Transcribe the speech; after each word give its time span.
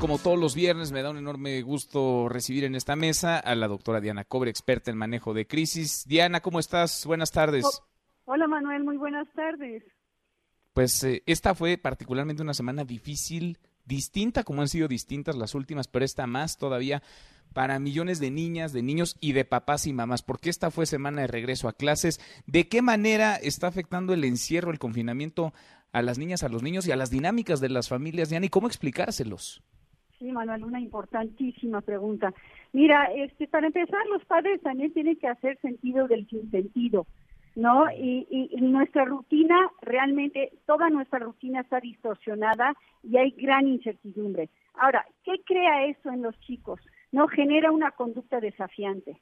Como 0.00 0.18
todos 0.18 0.38
los 0.38 0.54
viernes, 0.54 0.92
me 0.92 1.02
da 1.02 1.10
un 1.10 1.18
enorme 1.18 1.60
gusto 1.62 2.28
recibir 2.28 2.64
en 2.64 2.74
esta 2.74 2.96
mesa 2.96 3.38
a 3.38 3.54
la 3.54 3.68
doctora 3.68 4.00
Diana 4.00 4.24
Cobre, 4.24 4.50
experta 4.50 4.90
en 4.90 4.96
manejo 4.96 5.34
de 5.34 5.46
crisis. 5.46 6.04
Diana, 6.06 6.40
¿cómo 6.40 6.58
estás? 6.60 7.04
Buenas 7.06 7.32
tardes. 7.32 7.64
Oh, 7.64 8.32
hola 8.32 8.46
Manuel, 8.46 8.84
muy 8.84 8.96
buenas 8.96 9.28
tardes. 9.34 9.82
Pues 10.72 11.02
eh, 11.04 11.22
esta 11.26 11.54
fue 11.54 11.76
particularmente 11.76 12.42
una 12.42 12.54
semana 12.54 12.84
difícil, 12.84 13.58
distinta 13.84 14.44
como 14.44 14.62
han 14.62 14.68
sido 14.68 14.88
distintas 14.88 15.36
las 15.36 15.54
últimas, 15.54 15.88
pero 15.88 16.04
esta 16.04 16.26
más 16.26 16.56
todavía 16.56 17.02
para 17.52 17.80
millones 17.80 18.20
de 18.20 18.30
niñas, 18.30 18.72
de 18.72 18.82
niños 18.82 19.16
y 19.20 19.32
de 19.32 19.44
papás 19.44 19.86
y 19.86 19.92
mamás, 19.92 20.22
porque 20.22 20.50
esta 20.50 20.70
fue 20.70 20.86
semana 20.86 21.22
de 21.22 21.26
regreso 21.26 21.68
a 21.68 21.72
clases. 21.72 22.20
¿De 22.46 22.68
qué 22.68 22.80
manera 22.80 23.34
está 23.34 23.66
afectando 23.66 24.14
el 24.14 24.24
encierro, 24.24 24.70
el 24.70 24.78
confinamiento 24.78 25.52
a 25.92 26.02
las 26.02 26.18
niñas, 26.18 26.42
a 26.42 26.48
los 26.48 26.62
niños 26.62 26.86
y 26.86 26.92
a 26.92 26.96
las 26.96 27.10
dinámicas 27.10 27.60
de 27.60 27.68
las 27.68 27.88
familias, 27.88 28.30
Diana? 28.30 28.46
¿Y 28.46 28.50
cómo 28.50 28.66
explicárselos? 28.66 29.62
Sí, 30.18 30.30
Manuel, 30.30 30.64
una 30.64 30.80
importantísima 30.80 31.80
pregunta. 31.80 32.34
Mira, 32.72 33.06
este, 33.14 33.48
para 33.48 33.68
empezar, 33.68 34.06
los 34.12 34.24
padres 34.26 34.60
también 34.60 34.92
tienen 34.92 35.16
que 35.16 35.26
hacer 35.26 35.58
sentido 35.60 36.06
del 36.08 36.28
sinsentido, 36.28 37.06
¿no? 37.56 37.90
Y, 37.90 38.26
y, 38.30 38.60
nuestra 38.60 39.06
rutina, 39.06 39.56
realmente, 39.80 40.52
toda 40.66 40.90
nuestra 40.90 41.20
rutina 41.20 41.62
está 41.62 41.80
distorsionada 41.80 42.74
y 43.02 43.16
hay 43.16 43.30
gran 43.30 43.66
incertidumbre. 43.66 44.50
Ahora, 44.74 45.06
¿qué 45.24 45.40
crea 45.44 45.86
esto 45.86 46.10
en 46.10 46.22
los 46.22 46.38
chicos? 46.40 46.80
No 47.12 47.26
genera 47.26 47.72
una 47.72 47.90
conducta 47.92 48.40
desafiante, 48.40 49.18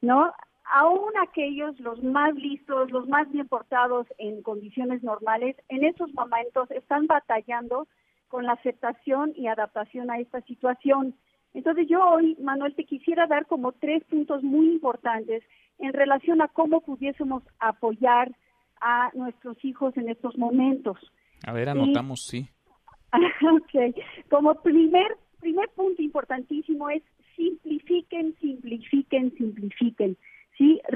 ¿no? 0.00 0.32
Aún 0.74 1.12
aquellos, 1.22 1.78
los 1.80 2.02
más 2.02 2.34
listos, 2.34 2.90
los 2.90 3.06
más 3.06 3.30
bien 3.30 3.46
portados 3.46 4.06
en 4.16 4.40
condiciones 4.40 5.02
normales, 5.02 5.54
en 5.68 5.84
esos 5.84 6.10
momentos 6.14 6.70
están 6.70 7.06
batallando 7.06 7.86
con 8.28 8.46
la 8.46 8.52
aceptación 8.52 9.34
y 9.36 9.48
adaptación 9.48 10.10
a 10.10 10.18
esta 10.18 10.40
situación. 10.40 11.14
Entonces 11.52 11.88
yo 11.90 12.02
hoy, 12.02 12.38
Manuel, 12.40 12.74
te 12.74 12.86
quisiera 12.86 13.26
dar 13.26 13.44
como 13.44 13.72
tres 13.72 14.02
puntos 14.04 14.42
muy 14.42 14.70
importantes 14.70 15.42
en 15.78 15.92
relación 15.92 16.40
a 16.40 16.48
cómo 16.48 16.80
pudiésemos 16.80 17.42
apoyar 17.58 18.32
a 18.80 19.10
nuestros 19.12 19.62
hijos 19.66 19.94
en 19.98 20.08
estos 20.08 20.38
momentos. 20.38 20.96
A 21.46 21.52
ver, 21.52 21.68
anotamos, 21.68 22.22
sí. 22.22 22.48
ok. 23.12 23.94
Como 24.30 24.54
primer, 24.62 25.18
primer 25.38 25.68
punto 25.76 26.00
importantísimo 26.00 26.88
es 26.88 27.02
simplifiquen, 27.36 28.34
simplifiquen, 28.40 29.36
simplifiquen. 29.36 30.16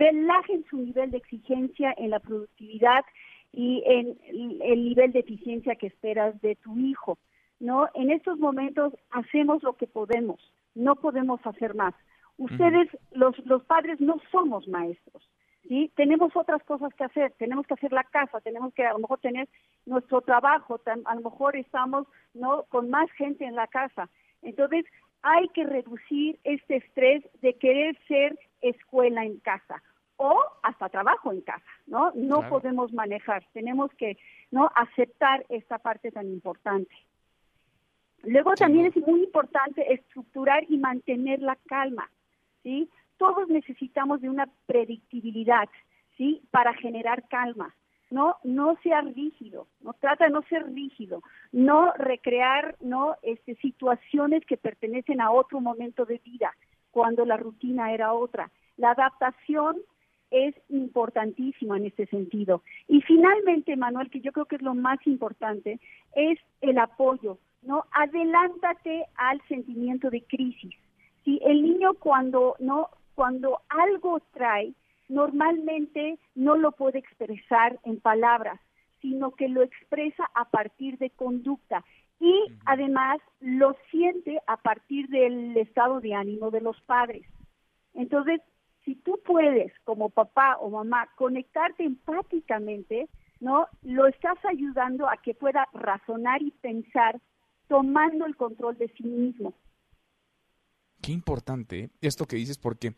Relajen 0.00 0.64
su 0.70 0.78
nivel 0.78 1.10
de 1.10 1.18
exigencia 1.18 1.92
en 1.98 2.08
la 2.08 2.20
productividad 2.20 3.04
y 3.52 3.82
en 3.84 4.18
el 4.62 4.82
nivel 4.82 5.12
de 5.12 5.18
eficiencia 5.18 5.74
que 5.74 5.88
esperas 5.88 6.40
de 6.40 6.56
tu 6.56 6.74
hijo. 6.78 7.18
¿no? 7.58 7.86
En 7.92 8.10
estos 8.10 8.38
momentos 8.38 8.94
hacemos 9.10 9.62
lo 9.62 9.74
que 9.74 9.86
podemos, 9.86 10.40
no 10.74 10.96
podemos 10.96 11.46
hacer 11.46 11.74
más. 11.74 11.92
Ustedes, 12.38 12.88
los, 13.12 13.38
los 13.44 13.62
padres, 13.64 14.00
no 14.00 14.16
somos 14.32 14.66
maestros. 14.68 15.22
¿sí? 15.68 15.92
Tenemos 15.96 16.34
otras 16.34 16.62
cosas 16.64 16.94
que 16.94 17.04
hacer, 17.04 17.34
tenemos 17.36 17.66
que 17.66 17.74
hacer 17.74 17.92
la 17.92 18.04
casa, 18.04 18.40
tenemos 18.40 18.72
que 18.72 18.86
a 18.86 18.94
lo 18.94 19.00
mejor 19.00 19.20
tener 19.20 19.50
nuestro 19.84 20.22
trabajo, 20.22 20.80
a 21.04 21.14
lo 21.14 21.20
mejor 21.20 21.56
estamos 21.56 22.06
no 22.32 22.62
con 22.70 22.88
más 22.88 23.10
gente 23.18 23.44
en 23.44 23.54
la 23.54 23.66
casa. 23.66 24.08
Entonces, 24.40 24.86
hay 25.20 25.46
que 25.48 25.64
reducir 25.64 26.40
este 26.44 26.76
estrés 26.76 27.22
de 27.42 27.52
querer 27.52 27.98
ser 28.08 28.38
escuela 28.62 29.26
en 29.26 29.38
casa 29.40 29.82
o 30.22 30.38
hasta 30.62 30.90
trabajo 30.90 31.32
en 31.32 31.40
casa, 31.40 31.64
¿no? 31.86 32.12
No 32.14 32.46
podemos 32.46 32.92
manejar, 32.92 33.42
tenemos 33.54 33.90
que 33.94 34.18
no 34.50 34.70
aceptar 34.74 35.46
esta 35.48 35.78
parte 35.78 36.12
tan 36.12 36.26
importante. 36.26 36.94
Luego 38.24 38.52
también 38.52 38.84
es 38.84 38.96
muy 38.98 39.24
importante 39.24 39.94
estructurar 39.94 40.64
y 40.68 40.76
mantener 40.76 41.40
la 41.40 41.56
calma, 41.66 42.10
¿sí? 42.62 42.90
Todos 43.16 43.48
necesitamos 43.48 44.20
de 44.20 44.28
una 44.28 44.46
predictibilidad, 44.66 45.70
¿sí? 46.18 46.42
Para 46.50 46.74
generar 46.74 47.26
calma. 47.28 47.74
No, 48.10 48.36
no 48.44 48.76
sea 48.82 49.00
rígido, 49.00 49.68
no 49.80 49.94
trata 49.94 50.24
de 50.24 50.32
no 50.32 50.42
ser 50.50 50.70
rígido, 50.70 51.22
no 51.50 51.94
recrear, 51.94 52.76
no, 52.80 53.16
este, 53.22 53.54
situaciones 53.54 54.44
que 54.44 54.58
pertenecen 54.58 55.22
a 55.22 55.30
otro 55.30 55.60
momento 55.60 56.04
de 56.04 56.18
vida, 56.18 56.54
cuando 56.90 57.24
la 57.24 57.38
rutina 57.38 57.94
era 57.94 58.12
otra. 58.12 58.50
La 58.76 58.90
adaptación 58.90 59.76
es 60.30 60.54
importantísimo 60.68 61.74
en 61.76 61.86
este 61.86 62.06
sentido. 62.06 62.62
Y 62.88 63.00
finalmente, 63.02 63.76
Manuel, 63.76 64.10
que 64.10 64.20
yo 64.20 64.32
creo 64.32 64.46
que 64.46 64.56
es 64.56 64.62
lo 64.62 64.74
más 64.74 64.98
importante, 65.06 65.80
es 66.14 66.38
el 66.60 66.78
apoyo, 66.78 67.38
¿no? 67.62 67.84
Adelántate 67.92 69.06
al 69.16 69.40
sentimiento 69.48 70.10
de 70.10 70.22
crisis. 70.22 70.74
Si 71.24 71.40
el 71.44 71.62
niño 71.62 71.94
cuando 71.94 72.56
no 72.58 72.90
cuando 73.14 73.60
algo 73.68 74.20
trae, 74.32 74.72
normalmente 75.08 76.18
no 76.34 76.56
lo 76.56 76.72
puede 76.72 77.00
expresar 77.00 77.78
en 77.84 78.00
palabras, 78.00 78.58
sino 79.02 79.32
que 79.32 79.48
lo 79.48 79.62
expresa 79.62 80.24
a 80.34 80.46
partir 80.46 80.96
de 80.96 81.10
conducta 81.10 81.84
y 82.18 82.34
además 82.64 83.18
lo 83.40 83.76
siente 83.90 84.40
a 84.46 84.56
partir 84.56 85.08
del 85.08 85.56
estado 85.56 86.00
de 86.00 86.14
ánimo 86.14 86.50
de 86.50 86.60
los 86.60 86.80
padres. 86.82 87.26
Entonces, 87.94 88.40
si 88.90 88.96
tú 88.96 89.20
puedes, 89.24 89.72
como 89.84 90.10
papá 90.10 90.56
o 90.56 90.68
mamá, 90.68 91.08
conectarte 91.16 91.84
empáticamente, 91.84 93.08
¿no? 93.38 93.68
Lo 93.82 94.08
estás 94.08 94.36
ayudando 94.44 95.08
a 95.08 95.16
que 95.18 95.32
pueda 95.32 95.68
razonar 95.72 96.42
y 96.42 96.50
pensar 96.50 97.20
tomando 97.68 98.26
el 98.26 98.34
control 98.34 98.76
de 98.78 98.88
sí 98.96 99.04
mismo. 99.04 99.54
Qué 101.00 101.12
importante 101.12 101.78
¿eh? 101.78 101.90
esto 102.00 102.26
que 102.26 102.34
dices 102.34 102.58
porque 102.58 102.94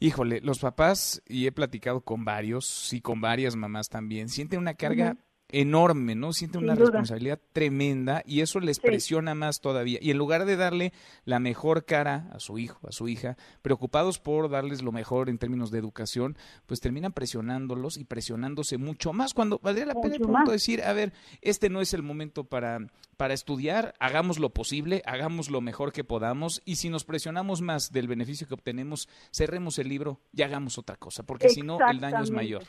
Híjole, 0.00 0.40
los 0.40 0.58
papás, 0.58 1.22
y 1.28 1.46
he 1.46 1.52
platicado 1.52 2.00
con 2.00 2.24
varios 2.24 2.92
y 2.92 3.00
con 3.00 3.20
varias 3.20 3.54
mamás 3.54 3.88
también, 3.88 4.28
sienten 4.28 4.58
una 4.58 4.74
carga 4.74 5.16
enorme, 5.48 6.14
¿no? 6.14 6.32
Sienten 6.32 6.64
una 6.64 6.74
responsabilidad 6.74 7.40
tremenda 7.52 8.22
y 8.26 8.40
eso 8.40 8.60
les 8.60 8.80
presiona 8.80 9.34
más 9.34 9.60
todavía. 9.60 9.98
Y 10.00 10.10
en 10.10 10.18
lugar 10.18 10.46
de 10.46 10.56
darle 10.56 10.92
la 11.24 11.38
mejor 11.38 11.84
cara 11.84 12.28
a 12.32 12.40
su 12.40 12.58
hijo, 12.58 12.86
a 12.88 12.92
su 12.92 13.08
hija, 13.08 13.36
preocupados 13.62 14.18
por 14.18 14.50
darles 14.50 14.82
lo 14.82 14.92
mejor 14.92 15.28
en 15.28 15.38
términos 15.38 15.70
de 15.70 15.78
educación, 15.78 16.36
pues 16.66 16.80
terminan 16.80 17.12
presionándolos 17.12 17.98
y 17.98 18.04
presionándose 18.04 18.78
mucho 18.78 19.12
más. 19.12 19.34
Cuando 19.34 19.60
valdría 19.62 19.86
la 19.86 20.00
pena 20.00 20.16
pronto 20.16 20.50
decir, 20.50 20.82
a 20.82 20.92
ver, 20.92 21.12
este 21.40 21.68
no 21.68 21.80
es 21.80 21.94
el 21.94 22.02
momento 22.02 22.44
para, 22.44 22.78
para 23.16 23.34
estudiar, 23.34 23.94
hagamos 24.00 24.38
lo 24.38 24.50
posible, 24.50 25.02
hagamos 25.06 25.50
lo 25.50 25.60
mejor 25.60 25.92
que 25.92 26.04
podamos 26.04 26.62
y 26.64 26.76
si 26.76 26.88
nos 26.88 27.04
presionamos 27.04 27.60
más 27.60 27.92
del 27.92 28.08
beneficio 28.08 28.48
que 28.48 28.54
obtenemos, 28.54 29.08
cerremos 29.32 29.78
el 29.78 29.88
libro 29.88 30.20
y 30.32 30.42
hagamos 30.42 30.78
otra 30.78 30.96
cosa, 30.96 31.22
porque 31.22 31.48
si 31.48 31.62
no 31.62 31.78
el 31.88 32.00
daño 32.00 32.22
es 32.22 32.30
mayor 32.30 32.64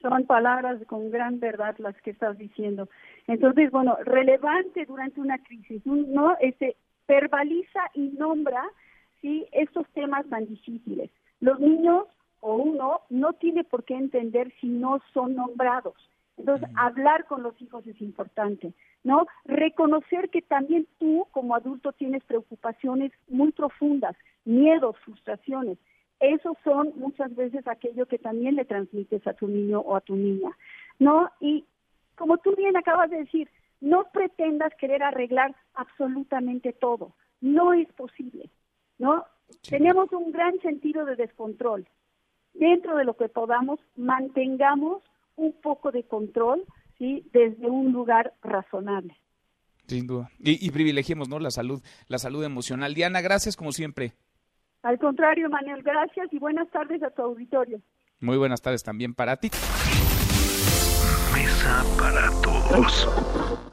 son 0.00 0.26
palabras 0.26 0.80
con 0.86 1.10
gran 1.10 1.40
verdad 1.40 1.74
las 1.78 1.96
que 2.02 2.10
estás 2.10 2.36
diciendo. 2.38 2.88
Entonces, 3.26 3.70
bueno, 3.70 3.96
relevante 4.04 4.84
durante 4.84 5.20
una 5.20 5.38
crisis, 5.38 5.84
¿no? 5.84 6.36
Este, 6.40 6.76
verbaliza 7.08 7.80
y 7.94 8.10
nombra, 8.18 8.62
¿sí? 9.20 9.46
Estos 9.52 9.88
temas 9.90 10.26
tan 10.28 10.46
difíciles. 10.46 11.10
Los 11.40 11.60
niños 11.60 12.06
o 12.40 12.56
uno 12.56 13.00
no 13.10 13.32
tiene 13.34 13.64
por 13.64 13.84
qué 13.84 13.94
entender 13.94 14.52
si 14.60 14.68
no 14.68 15.00
son 15.12 15.34
nombrados. 15.34 15.96
Entonces, 16.36 16.68
hablar 16.76 17.24
con 17.26 17.42
los 17.42 17.60
hijos 17.62 17.86
es 17.86 17.98
importante, 18.02 18.74
¿no? 19.04 19.26
Reconocer 19.46 20.28
que 20.28 20.42
también 20.42 20.86
tú 20.98 21.26
como 21.30 21.54
adulto 21.54 21.92
tienes 21.92 22.22
preocupaciones 22.24 23.10
muy 23.28 23.52
profundas, 23.52 24.14
miedos, 24.44 24.96
frustraciones 24.98 25.78
esos 26.20 26.56
son 26.64 26.92
muchas 26.96 27.34
veces 27.34 27.66
aquello 27.66 28.06
que 28.06 28.18
también 28.18 28.56
le 28.56 28.64
transmites 28.64 29.26
a 29.26 29.34
tu 29.34 29.48
niño 29.48 29.80
o 29.80 29.96
a 29.96 30.00
tu 30.00 30.16
niña, 30.16 30.50
¿no? 30.98 31.30
Y 31.40 31.64
como 32.16 32.38
tú 32.38 32.54
bien 32.56 32.76
acabas 32.76 33.10
de 33.10 33.18
decir, 33.18 33.48
no 33.80 34.04
pretendas 34.12 34.72
querer 34.78 35.02
arreglar 35.02 35.54
absolutamente 35.74 36.72
todo, 36.72 37.12
no 37.40 37.74
es 37.74 37.92
posible, 37.92 38.48
¿no? 38.98 39.24
Tenemos 39.68 40.10
un 40.12 40.32
gran 40.32 40.58
sentido 40.60 41.04
de 41.04 41.16
descontrol. 41.16 41.86
Dentro 42.54 42.96
de 42.96 43.04
lo 43.04 43.16
que 43.16 43.28
podamos, 43.28 43.78
mantengamos 43.96 45.02
un 45.36 45.52
poco 45.52 45.92
de 45.92 46.04
control, 46.04 46.64
¿sí? 46.98 47.28
Desde 47.32 47.68
un 47.68 47.92
lugar 47.92 48.32
razonable. 48.42 49.14
Sin 49.86 50.06
duda. 50.06 50.30
Y, 50.40 50.66
y 50.66 50.70
privilegiemos, 50.70 51.28
¿no? 51.28 51.38
La 51.38 51.50
salud, 51.50 51.82
la 52.08 52.18
salud 52.18 52.42
emocional. 52.42 52.94
Diana, 52.94 53.20
gracias 53.20 53.56
como 53.56 53.70
siempre. 53.70 54.14
Al 54.86 55.00
contrario, 55.00 55.50
Manuel, 55.50 55.82
gracias 55.82 56.32
y 56.32 56.38
buenas 56.38 56.70
tardes 56.70 57.02
a 57.02 57.10
tu 57.10 57.20
auditorio. 57.20 57.80
Muy 58.20 58.36
buenas 58.36 58.62
tardes 58.62 58.84
también 58.84 59.14
para 59.14 59.36
ti. 59.36 59.50
Mesa 61.34 61.82
para 61.98 62.30
todos. 62.40 63.66